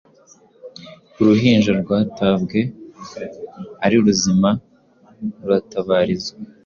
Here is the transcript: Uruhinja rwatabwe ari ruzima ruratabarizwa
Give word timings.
Uruhinja 1.19 1.71
rwatabwe 1.81 2.59
ari 3.85 3.95
ruzima 4.03 4.49
ruratabarizwa 5.41 6.37